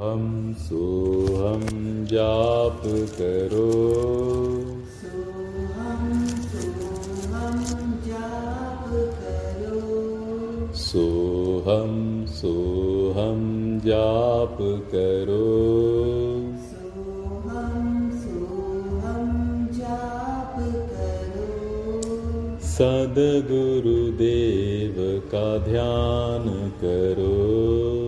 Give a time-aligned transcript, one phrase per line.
[0.00, 14.58] हम सोहम जाप करो। सोहम सोहम जाप करो। सोहम सोहम जाप
[14.94, 20.56] करो। सोहम सोहम जाप
[20.92, 28.07] करो। सदगुरुदेव का ध्यान करो।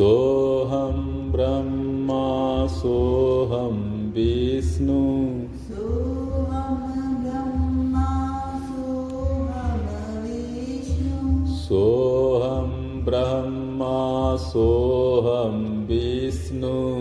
[0.00, 5.30] सोऽहं ब्रह्मा सोऽहं विष्णु।
[11.50, 17.00] सोऽहं ब्रह्मा सोऽहं विष्णु।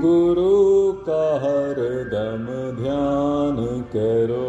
[0.00, 1.78] गुरु का हर
[2.14, 2.46] दम
[2.82, 4.48] ध्यान करो।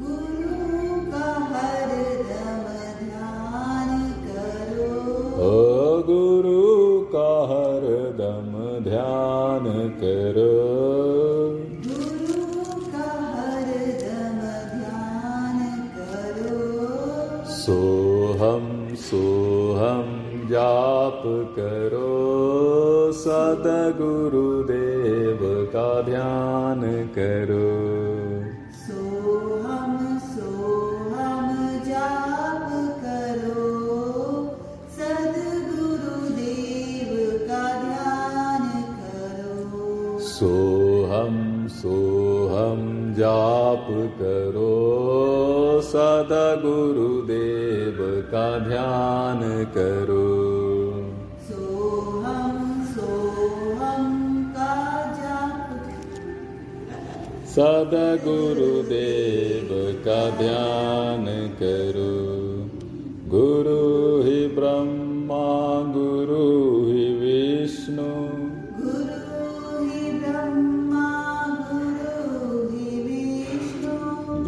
[0.00, 1.32] गुरु का
[2.30, 2.64] दम
[3.06, 4.92] ध्यान करो।
[5.46, 7.86] ओ गुरु का हर
[8.18, 11.39] दम ध्यान करो।
[17.70, 21.22] सोहम सोहम जाप
[21.58, 27.70] करो। सदगुरुदेव का ध्यान करो।
[28.72, 32.68] सोहम सोहम जाप
[33.04, 33.68] करो।
[34.98, 40.18] सद्गुरुदेव का ध्यान करो।
[41.10, 42.82] सोहम सोहम
[43.14, 43.86] जाप
[44.18, 44.74] करो।
[45.82, 47.96] सदगुरुदेव
[48.32, 49.40] का ध्यान
[49.74, 50.26] करो।
[51.48, 52.60] सोहम
[52.90, 54.06] सोहम
[54.52, 54.76] का
[55.16, 55.72] जाप
[57.48, 59.72] सदगुरुदेव
[60.04, 61.26] का ध्यान
[61.62, 61.99] करो।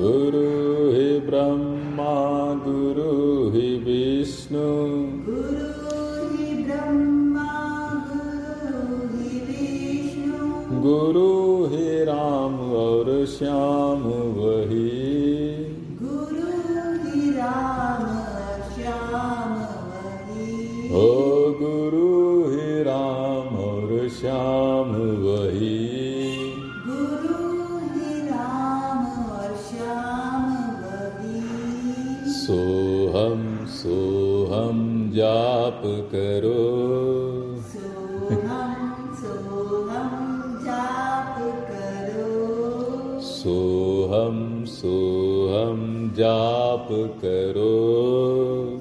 [0.02, 0.46] गुरु
[0.92, 2.14] ही ब्रह्मा
[2.66, 3.12] गुरु
[3.50, 4.70] ही विष्णु।
[10.80, 11.30] गुरु
[11.66, 14.02] ही राम और श्याम
[14.38, 15.01] वही
[33.66, 36.82] सोहम जाप करो।
[37.62, 41.38] सोहम सोहम जाप
[41.70, 46.88] करो। सोहम सोहम जाप
[47.24, 47.72] करो।